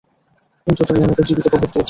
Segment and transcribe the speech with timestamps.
[0.67, 1.77] কিন্তু তুমি আমাকে জীবিত কবর দিয়েছ।